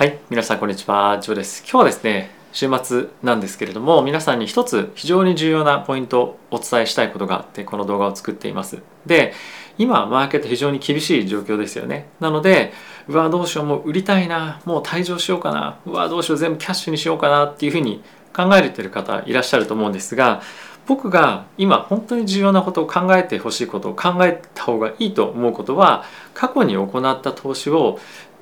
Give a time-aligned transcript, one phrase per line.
[0.00, 1.62] はい、皆さんこんにちは、ジョーです。
[1.62, 8.78] 今日はですね、週末なんですけれども、皆さんに一つ非常に重要なポイントをお伝えしたいことがあって、この動画を作っています。
[9.04, 9.34] で、
[9.76, 12.08] 今、マーケット非常に厳しい状況ですよね。
[12.18, 12.72] なので、
[13.08, 18.02] うわ、どうしよう、もう売りたいな、もう退場しようかな、うわ、どうしよう、全部キャッシュにしようかなっていうふうに
[18.34, 20.40] 考えてる方いらっしゃると思うんですが、
[20.86, 26.04] 僕が今本当に重要なことを考えてほしいことを考えた方がいいと思うことは
[26.34, 28.00] 過去に行った投資を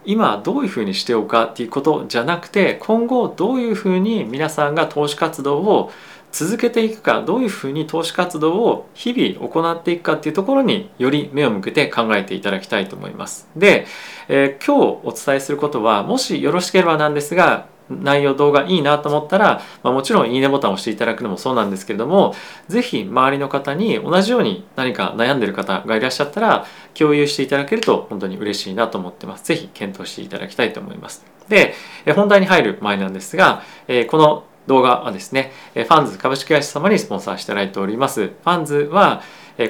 [0.08, 5.92] 今どういうふうにしておくかっていうことじゃなくて今後どういうふうに皆さんが投資活動を
[6.32, 13.48] 続けていくかどういうふうに投資活動を日々行っていくかっていうところにより目を向けて考えていただきたいと思います。
[13.54, 13.86] で、
[14.28, 22.34] えー今日お伝えすることはもしよろしければなんですが内容動画いいなと思ったら、まあ、もちろんいいねボタンを押していただくのもそうなんですけれども
[22.68, 29.44] ぜひ周りの方に同じように何か悩んでる方がいらっしゃったら共有していただけると本当に嬉しいなと思ってます。
[29.44, 31.24] ぜひ検討していただきたいと思います。
[31.48, 31.74] で
[32.14, 33.62] 本題に入る前なんですが
[34.10, 38.26] この動画はですねファンズ株式会社様にスポンサーしていただいております。
[38.26, 39.22] ファンズは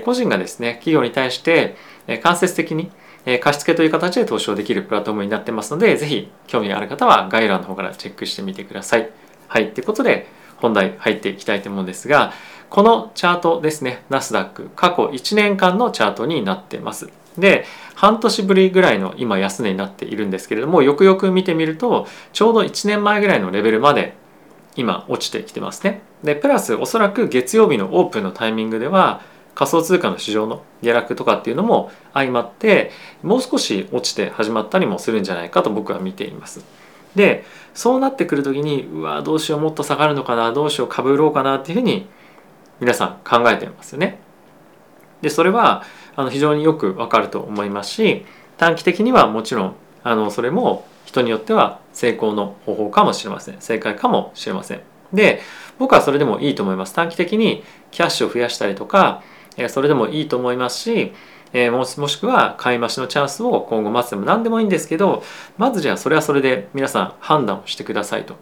[0.04, 1.76] 個人がですね企業に対して
[2.22, 2.90] 間接的に
[3.30, 9.10] え貸付という形で投資をできるプラットフォームになってますので、ぜひ興味ある方は概要欄の方からチェックしてみてください。
[9.48, 10.26] はい、ということで
[10.56, 12.32] 本題入っていきたいと思うんですが、
[12.70, 17.10] このチャートですね、ナスダック過去1年間のチャートになってます。
[17.36, 24.14] で、半年ぶりぐらいの今安値になっているんですけれども、よくよく見てみると、ちょうど1年前ぐらいのレベルまで
[24.74, 26.00] 今落ちてきてますね。
[26.24, 29.20] で、プラスおそらく月曜日のオープンのタイミングでは、
[29.58, 32.92] 仮想通貨の市場の下落とかっていうのも相まって
[33.24, 36.64] もう少し落ちて始まったりもするんじゃないかと僕は見ています。
[37.16, 42.06] でそうなってくる時にうわどうしようもっと下がるのかなどうしよう株売ろうかなっていうふうに
[42.78, 44.20] 皆さん考えてますよね。
[45.22, 45.82] でそれは
[46.14, 48.24] あの非常によくわかると思いますし
[48.58, 54.82] 短期的にはもちろんあのそれも人によっては成功の方法かもしれません正解かもしれません。
[55.12, 55.40] で
[55.80, 59.24] 僕はそれでもいいと思います短期的にキャッシュを増やしたりとか
[59.58, 61.12] えそれでもいいと思いますし、
[61.52, 65.22] えもしもしくは買い増しのチャンスを今後待つでも何でもいいんですけど
[65.56, 68.36] まずじゃあそれはそれで皆さん判断をしてくださいと。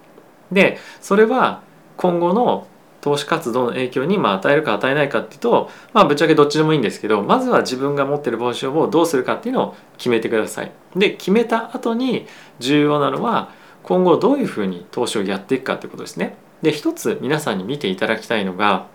[0.53, 1.63] でそれは
[1.97, 2.67] 今後の
[3.01, 10.73] 投資活動の影響にまあ与えるか与えないかっていうとまあぶっちゃけどっちでもいいんですけどまずは自分が持ってるポジションをどうするかっていうのを決めてください。
[10.97, 12.27] で決めた後に
[12.59, 13.51] 重要なのは
[13.85, 16.35] 今後どういうふうに投資をやっていくかってことですね。
[16.63, 18.89] で一つ皆さんに見ていただきたいのが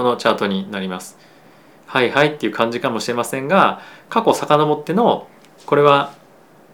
[0.00, 1.18] このチャートになります。
[1.84, 5.28] はいはいっていう感じかもしれませんが過去遡っての
[5.66, 6.14] これは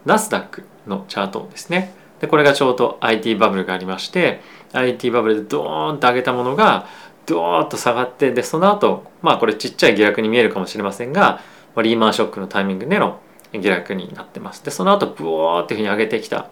[0.05, 1.93] ナスダックのチャートですね。
[2.21, 4.39] でこれがちょうど IT バブルがありまして
[4.71, 6.87] IT バブルでドーンと上げたものが
[7.25, 11.41] ドーンと下がってでその後まあこれちっちゃい下落に見えるかもしれませんが
[11.75, 13.19] リーマンショックのタイミングでの
[13.51, 14.63] 下落になってます。
[14.63, 16.49] でその後ブワーっていうふうに上げてきた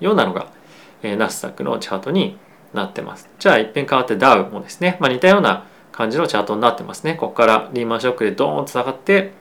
[0.00, 0.48] ようなのが、
[1.02, 2.38] えナスダックのチャートに
[2.72, 3.30] なってます。
[3.38, 7.14] じゃあ一変変わってダウもですね、まあ、似たような感じのチャートになってますね。
[7.14, 9.32] ここからリーマンショックでドーンと下がって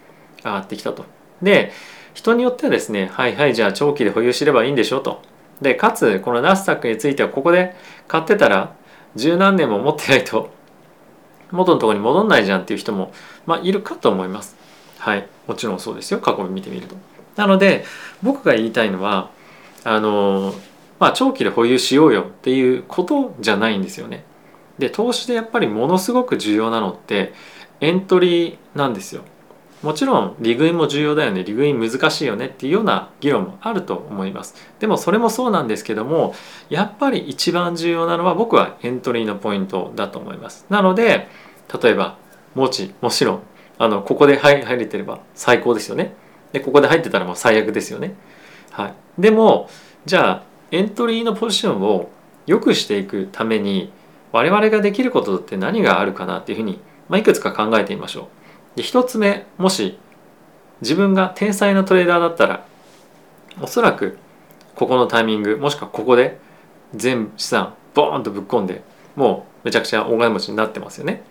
[0.46, 1.04] 上がってきたと。
[1.42, 1.72] で、
[2.14, 5.22] 人によってはですね、はいはい、じゃあ長期で保有すればいいんでしょうと。
[5.62, 7.76] で、かつ、このナスダックについてはここで
[8.08, 8.76] 買ってたら
[9.16, 10.52] 十何年も持ってないと
[11.50, 13.12] 元のところに戻んないじゃんっていう人も、
[13.46, 14.56] まあ、いるかと思います。
[15.00, 16.20] はい、もちろんそうですよ。
[16.20, 16.96] 過去を見てみると。
[17.36, 17.84] なので、
[18.22, 19.30] 僕が言いたいのは、
[19.84, 20.54] あの、
[21.00, 24.24] まあ、長期で保有しようよっていうことじゃないんですよね。
[24.78, 27.34] で投資でやっぱりものすごく重要なのって
[27.80, 29.24] エントリーなんですよ。
[29.84, 31.44] もちろん利食いも重要だよね。
[31.44, 34.56] 利食い難しいよねっていうような議論もあると思います。
[34.80, 36.34] でもそれもそうなんですけども
[36.70, 40.66] やっぱり一番重要なのは僕はエントリーのポイントだと思います。
[40.70, 41.28] なので
[41.82, 42.18] 例えば
[42.56, 43.40] もちもちろん
[43.78, 46.16] あのここで入入れてれば最高ですよね。
[46.54, 48.16] でここで入ってたらもう最悪ですよね。
[48.72, 48.94] はい。
[49.20, 49.70] でも
[50.06, 52.10] じゃあエントリーのポジションを
[52.46, 53.92] 良くしていくために
[54.34, 58.30] 我々ができることって何があるかなっていうふうに、まあ、いくつか考えてみましょ
[58.74, 58.78] う。
[58.78, 59.98] で一つ目もし
[60.82, 62.66] 自分が天才のトレーダーだったら
[63.62, 64.18] おそらく
[64.76, 66.40] ここのタイミングもしくはここで
[66.96, 68.84] 全資産ボーンとぶっ込んで
[69.16, 71.22] もうめちゃくちゃ大金持ちになってますよね。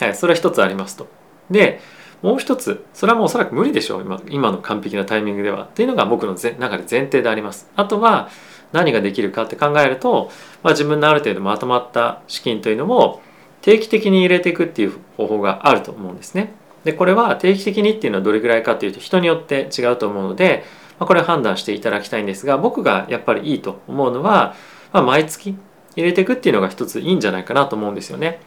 [0.00, 1.06] はい、それは一つありますと。
[1.50, 1.80] で
[2.22, 7.70] もう一つそれはもうおそらく無理でしょう今今の完璧なタイミングではっていうのが僕の中で前提であります。
[7.76, 8.30] あとは
[8.72, 10.30] 何ができるかって考えると、
[10.62, 13.22] まあ、自分のある程度まとまった資金というのも
[13.62, 16.52] 定期的に入れていくっていう方法があると思うんですね。
[16.84, 20.64] でこれは定期的にっていうのはどれぐらいかというと人によって違うと思うので、
[21.00, 24.54] まあ、これ判断していただきたいんですが僕がやっぱりいいと思うのは、
[24.92, 25.56] まあ、毎月
[25.96, 28.38] 入れていくっていうのが一ついいんじゃないかなと思うんですよね。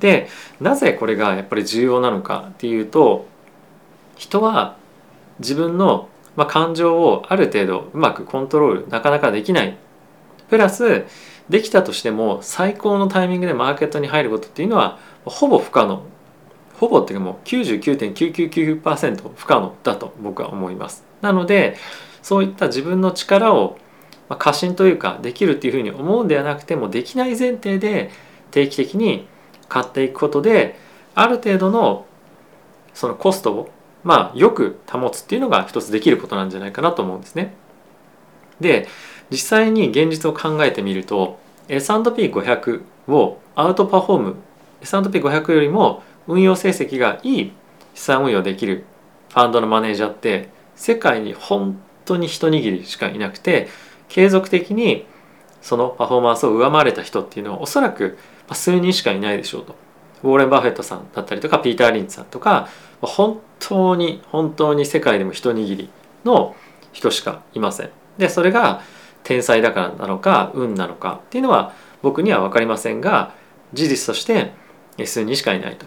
[0.00, 0.28] で
[0.60, 3.26] なぜこれがやっぱり重要なのかっていうと
[4.16, 4.76] 人は
[5.38, 9.76] 自分のまあ、感情をある程度うまくコントロールなかなかできない。
[10.48, 11.04] プラス
[11.48, 16.02] できたとしても最高のタイミングでマーケットに入ることっていうのはほぼ不可能。
[16.78, 21.04] ほぼっていうかもう99.999%不可能だと僕は思います。
[21.20, 21.76] なので
[22.22, 23.78] そういった自分の力を
[24.38, 28.10] 過信というかできるっていうふうに思うんではなくてもできない前提で
[28.50, 29.26] 定期的に
[29.68, 30.78] 買っていくことで
[31.14, 32.06] ある程度の
[32.94, 33.70] そのコストを
[34.04, 37.54] まあよく保つっていうのが一つできることなんじゃないかなと思うんですね。
[38.60, 38.88] で
[39.30, 41.38] 実際に現実を考えてみると
[41.68, 44.36] S&P500 をアウトパフォーム
[44.82, 47.52] S&P500 よりも運用成績がいい
[47.94, 48.84] 資産運用できる
[49.30, 53.68] ファンドのマネージャーって世界に本当に一握りしかいなくて
[54.08, 55.06] 継続的に
[55.62, 58.18] そのパフォーマンスを上回れた人っていうのはおそらく
[58.52, 59.74] 数人しかいないでしょうと。
[60.22, 62.68] ウォーレン・バフェットさんだったりとかピーター・リンツさんとか
[63.00, 65.90] 本当に本当に世界でも一握り
[66.24, 66.54] の
[66.92, 67.90] 人しかいません。
[68.18, 68.82] でそれが
[69.24, 71.72] 天才だからなのか運なのかっていうのは
[72.02, 73.34] 僕には分かりませんが
[73.72, 74.52] 事実として
[75.04, 75.86] 数人しかいないと。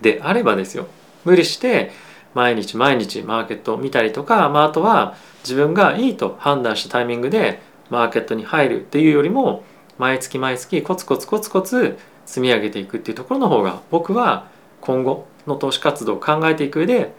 [0.00, 0.86] であればですよ
[1.24, 1.90] 無理して
[2.34, 7.60] 毎日毎日マーケットを見たりとか、まあ、あとは自分がいいと判断したタイミングで
[7.90, 9.64] マーケットに入るっていうよりも
[9.98, 11.98] 毎月毎月コツコツコツコツ
[12.28, 14.48] 積み上げていくっていうところの方が僕は
[14.82, 17.14] 今後の投資活動を考えていく上で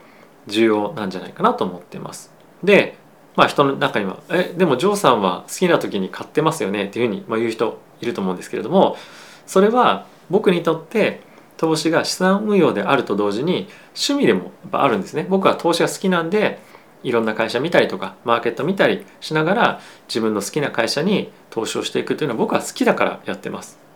[0.46, 2.32] 重要なんじゃないかなと思ってます。
[2.64, 2.96] で
[3.36, 8.98] まあ人の中には「えでもジョーさんは好きな時に買ってますよね」っていうふうにまあ言う人いると思うんですけれども
[9.48, 11.22] それは僕にとって
[11.58, 15.26] 投資が資産運用であると同時に趣味でもやっぱあるんですね。
[15.28, 16.60] 僕は投資が好きなんで
[17.02, 23.89] いろんな会社見たりとかマーケット見たりしながら自分の好きな会社に投資をしていくというのは僕は好きだからやってます。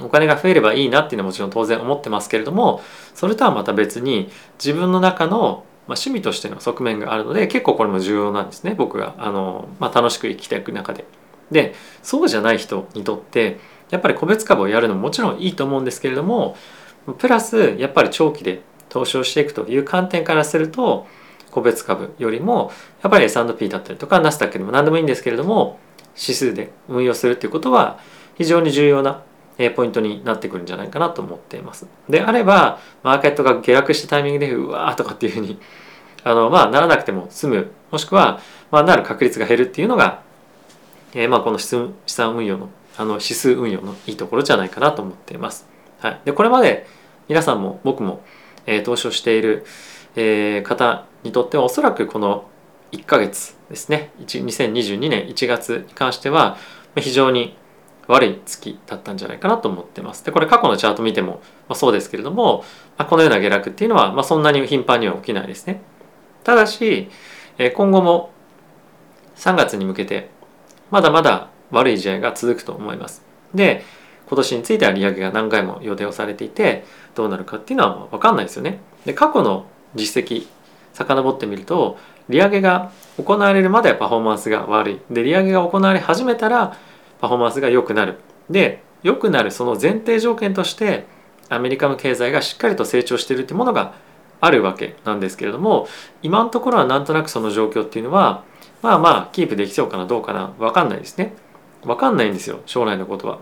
[0.00, 2.80] お金が増えればいいなっていうのはもちろん当然思ってますけれども
[3.14, 11.04] それとはまた別に自分の中のまあ、趣味としての側面があるので結構これも重要なんですね僕があの、まあ、楽しく生きていく中で。
[11.50, 13.58] でそうじゃない人にとって
[13.90, 16.56] やっぱり個別株をやるのももちろんいいと思うんですけれども
[17.18, 21.08] プラスやっぱり長期で投資をしていくという観点からすると
[21.50, 22.70] 個別株よりも
[23.02, 25.80] やっぱり S&P だったりとかナスダックでも何でもいいんですけれども
[26.16, 27.98] 指数で運用するっていうことは
[28.36, 29.24] 非常に重要な
[29.62, 31.86] えポイントになってくるんじゃないかなと思っています。
[32.08, 35.60] であればマーケットが下落したタイミングでうわーとかっていうふうに
[36.24, 38.40] あの、まあ、ならなくても済むもしくは、
[38.70, 40.22] まあ、なる確率が減るっていうのが、
[41.14, 41.76] えー、まあこの資
[42.06, 45.66] 産運用のあの指数運用のいいところじゃないかなと思っています。
[46.00, 46.86] はい、でこれまで
[47.28, 48.22] 皆さんも僕も、
[48.66, 49.64] えー、投資をしている、
[50.16, 52.48] えー、方にとってはおそらくこの
[52.92, 56.56] 1ヶ月ですね2022年1月に関しては
[56.96, 57.56] 非常に
[58.10, 60.24] 悪い月だったんじゃないかなと思ってます。
[60.24, 62.64] でこれ過去のチャート見ても、ま、そうですけれども、
[62.98, 65.80] ま、このような下落っていうのは、ま、そんなに頻繁には起きないですね。
[66.44, 67.08] ただし
[67.74, 68.30] 今後も
[69.36, 70.30] 3月に向けて
[70.90, 73.22] まだまだ悪い試合が続くと思います。
[73.54, 73.84] で
[74.26, 76.84] 今年については利上げが何回も予定をされていて
[77.14, 78.80] どうなるかっていうのは分かんないですよね。
[79.04, 80.46] で過去の実績
[80.92, 81.98] 遡ってみると
[82.28, 86.76] 利上げが行われるまではパフォーマンスが悪いで利上げが行われ始めたら
[87.20, 88.18] パフォーマンスが良くなる。
[88.48, 91.06] で良くなるその前提条件として
[91.48, 93.94] アメリカの経済がしっかりと成長してるってものが
[94.40, 95.88] あるわけなんですけれども
[96.22, 98.44] 今のところはなんとなくその状況っていうのは
[98.82, 101.34] まあまあキープできそうかなどうかな分かんないですね。
[101.82, 103.40] 分かんないんですよ将来のことは。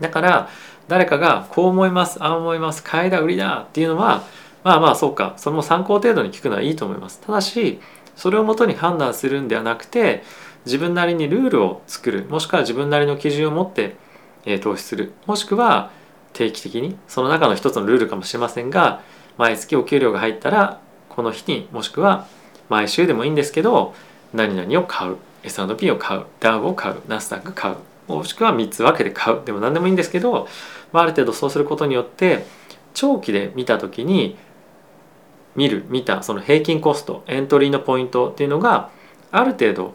[0.00, 0.48] だから
[0.88, 4.24] 誰かがこう思いますああ思います買いだ売りだっていうのは
[4.64, 7.20] まあまあそうかそれも参考程度に聞くのはいいと思います。
[7.20, 7.80] ただし
[8.16, 10.22] それをもとに判断するんではなくて
[10.64, 13.96] 自分なりにルールを作るもしくは自分なりの基準を持って、
[14.44, 15.12] え投資する。
[15.26, 15.90] もしくは
[16.32, 19.02] 定期的にその中の一つのルールかもしれませんが
[19.38, 22.26] 毎月お給料が入ったらこの日にもしくは
[22.68, 23.94] 毎週でもいいんですけど
[24.32, 25.16] 何々を買う。
[25.44, 26.24] S&P を買う。
[26.40, 27.02] ダウを買う。
[27.08, 27.76] ナスダック買う。
[28.08, 29.42] もしくは3つ分けて買う。
[29.44, 30.48] でも何でもいいんですけど、
[30.92, 32.46] まあ、ある程度そうすることによって
[32.94, 34.36] 長期で見た時に
[35.56, 38.90] 見る見たその平均コストエントリーのポイントっていうのが
[39.30, 39.94] ある程度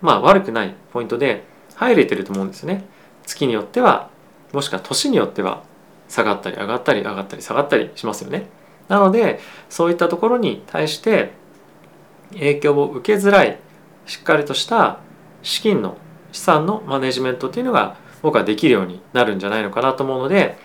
[0.00, 2.84] まあ悪くないポイントで入れてると思うんですね。
[3.24, 4.08] 月によっては
[4.52, 5.62] もしくは年によっては
[6.08, 8.46] 下がったり上がったり上がったり下がったりしますよね。
[8.88, 11.32] なのでそういったところに対して
[12.32, 13.58] 影響を受けづらい
[14.06, 15.00] しっかりとした
[15.42, 15.96] 資金の
[16.32, 20.56] 資産のマネジメントっていうのが僕はできるようになるんじゃないのかなと思うので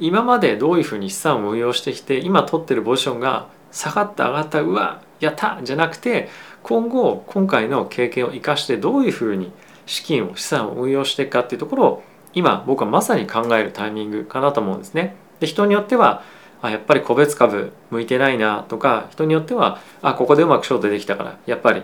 [0.00, 6.28] 今までどういうふうに資産を運用してきて今取ってるポジションが下がった上がったうわやったじゃなくて
[6.62, 9.52] 今後今回の経験を生かしてどういうふうに
[9.86, 12.02] 資金を資産を運用していくかっていうところを
[12.34, 15.16] 今僕はまさに考えるタイミングかなと思うんですね。
[15.40, 16.22] で人によっては
[16.60, 21.82] あやっぱり個別株向いてないなとか人によってはあここでうまくショートできたからやっぱり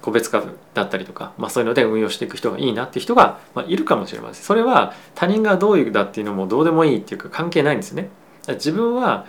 [0.00, 8.08] 個別株だったりとか、まあ、そういうので運用していく人がいいなっていう人が、まあ、いるかもしれませんそれは他人がどういうだっていうのもどうでもいいっていうか関係ないんですね
[8.48, 9.26] 自分は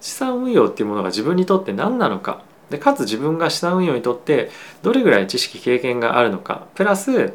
[0.00, 2.42] 資産運用っていうものが自分にとって何なのか
[2.72, 4.50] でかつ自分が資産運用にとって
[4.82, 7.34] どれぐらい知識経験があるのかプラス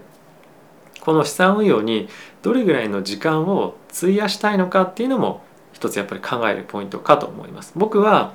[1.02, 2.10] この資産運用に
[2.42, 7.72] どれぐらいの時間を費やしたいのかっていうのも一つやっぱり考えるポイントかと思います。
[7.76, 8.34] 僕は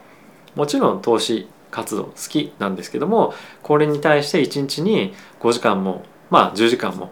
[0.55, 7.11] もちろん投資活動好きなんですけどもこれに対して1日に5時間もまあ10時間も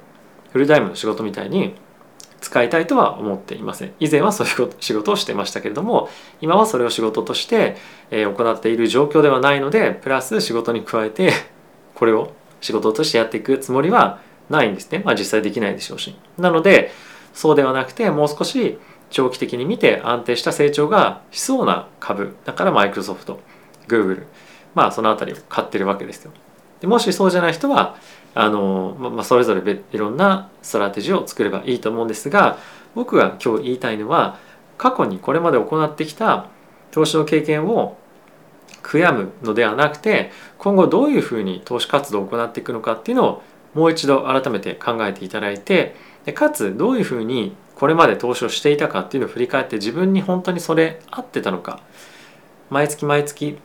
[0.53, 1.75] フルタイムの仕事みたいに
[2.41, 3.93] 使いたいとは思っていません。
[4.01, 6.09] 以前はそういう仕事をしてましたけれども
[6.41, 7.77] 今はそれを仕事として
[8.11, 11.33] 行っている状況ではないのでプラス仕事に加えて
[11.95, 15.03] これを仕事としてやっていくつもりはないんですね。
[15.05, 16.17] まあ実際できないでしょうし。
[16.39, 16.93] なので
[17.35, 18.79] そうではなくてもう少し
[19.11, 22.37] 長期的に見て安定した成長がしそうな株。
[22.45, 23.41] だからマイクロソフト
[23.87, 24.27] グーグル。
[24.75, 26.33] まあその辺りを買ってるわけですよ。
[26.81, 27.97] でもしそうじゃない人は
[28.35, 32.59] あの、まあ、それぞれいろんなストラテジーを作ればいいと思うんですが
[32.95, 34.39] 僕が今日言いたいのは
[34.79, 36.47] 過去にこれまで行ってきた
[36.91, 37.99] 投資の経験を
[38.83, 43.43] 悔やむのではなくて今後どういうふうに投資活動を行っていくのかっていうのを
[43.75, 45.95] もう一度改めて考えていただいて
[46.25, 51.81] でかつどういうふうにこれまで投資をしていたかっていうのを振り返って自分に本当にそれ合ってたのか
[52.69, 53.59] 毎月毎月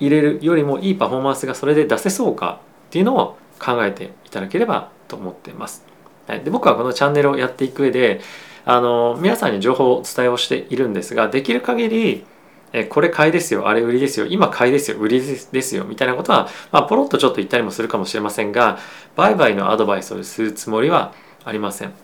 [0.00, 5.84] 入れるよりもいいパフォーマンスがそれで出せそうかっていうのを考えていただければと思っています。
[6.26, 8.20] はい、で僕はこのチャンネルをやっていく上で
[8.64, 12.26] あの皆さんに情報をお伝えをしているんですができる限り
[12.72, 18.78] えこれ買いですよあれ売りですよ今買いですよ売りですよみたいなことは、まあ、ポロッとちょっと言ったりもするかもしれませんが
[19.16, 21.94] 売買のアドバイスをするつもりはありません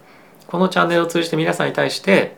[0.47, 2.37] このチャンネルを通じて皆さんに対して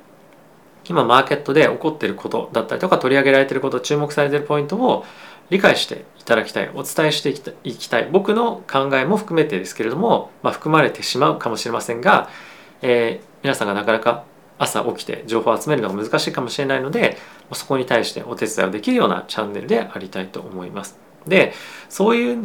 [0.89, 5.05] 今マーケットで起こっていることだったりとか取り上げられていること注目されているポイントを
[5.51, 7.31] 理解していただきたいお伝えして
[7.65, 12.29] いきたい僕の考えも含めてですけれども、まあ、含まれてしまうかもしれませんが、
[12.83, 14.25] えー、皆さんがなかなか
[14.59, 17.19] 朝起きて情報を集めるのが難しいかもしれないので
[17.53, 20.99] そこに対してお手伝いをできるようなチャンネルでありたいと思います。
[21.27, 21.53] で
[21.89, 22.39] そういう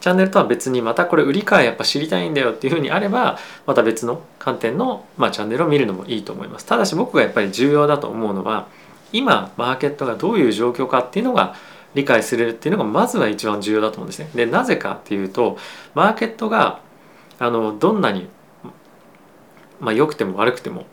[0.00, 6.66] チャンネルとは別にまたこれ売り買いやっぱ知りたいんだよっていうふうにあればまた別の観点の、まあ、チャンネルを見るのもいいと思います。
[6.66, 8.66] ただし僕がやっぱり重要だと思うのは
[9.12, 11.54] 今マーケットがどういう状況かっていうのが
[11.94, 14.30] 理解するっていうのがまずは一番重要だと思うんですね。
[14.34, 15.58] でなぜかっていうと
[15.94, 16.80] マーケットが
[17.38, 18.28] あのどんなに、
[19.80, 20.86] まあ、良くても悪くても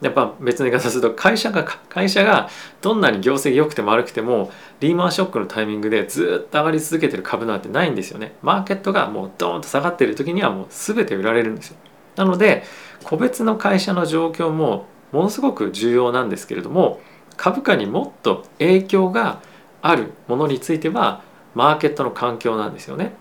[0.00, 8.34] やっぱ別の言い方すると会社が会社がどんなに業績良くても悪くてもリーマンショックのタイミングでずっと上がり続けてる株なんてないんですよね。
[8.42, 11.76] マーケットがもうドーンと下がってる時にはもう全て売られるんですよ。
[12.16, 12.64] なので
[13.04, 17.00] 個別の会社の状況もものすごく重要なんですけれども
[17.36, 19.40] 株価にもっと影響が
[19.82, 21.22] あるものについては
[21.54, 23.12] マーケットの環境なんですよね。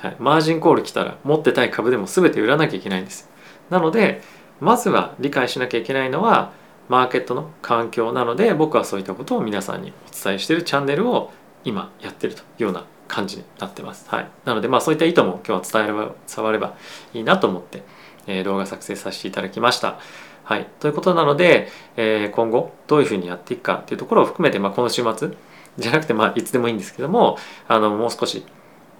[0.00, 3.28] はい、マージンコール来たら持ってたい株でも全て売らなきゃいけないんです。
[3.70, 4.22] なので
[4.60, 6.52] まずは理解しなきゃいけないのは
[6.88, 11.32] マーケットの環境なので僕はそういったことを皆さんにお伝えしているチャンネルを
[11.64, 14.08] 今やってるというような感じになってます。
[14.08, 16.76] はい、なのでまあそういった意図も今日は伝えれば伝われば
[17.14, 17.82] いいなと思って、
[18.26, 19.98] えー、動画作成させていただきました。
[20.44, 25.30] はい、ということなので、えー、今後どういうふうにやっていくかっていうところを含めて、まあ、この週末
[25.78, 27.38] じゃなくてまあいつでもいいんですけども
[27.68, 28.44] あのもう少し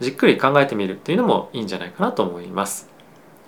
[0.00, 2.88] じっくり考えてみるっていうのもいいんじゃないかなと思います。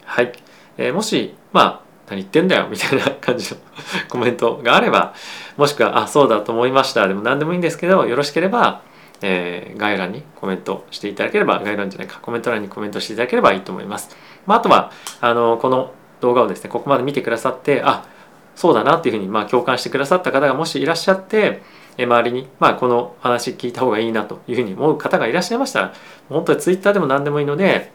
[0.04, 0.33] はい、
[0.78, 3.61] えー、もしまあ何言ってんだよみたいな感じの
[4.09, 5.14] コメントがあれば
[5.56, 8.83] もしくはあそうだと思いましたでも何でもいいんですけどよろしければ、
[9.23, 14.16] えー、概要欄にコメントしていただければ概要欄じゃないかコメント欄にコメントしていただければいいと思います、
[14.47, 18.06] まあ、あとはあのこの動画をですねここまで見てくださってあ
[18.54, 21.62] そうだなっていうふうにまあ共感してくださった方がもしいらっしゃって
[22.05, 25.95] 周りに、まあ、この話聞いた方がいいなというふうに思う方がいらっしゃいましたら
[26.29, 27.91] 本当に Twitter でも何でもいいので、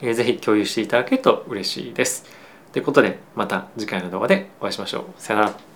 [0.00, 2.24] えー、ぜひ共有していただけると嬉しいです。
[2.72, 5.04] ということでまた次回の動画でお会いしましょう。
[5.16, 5.73] さよなら。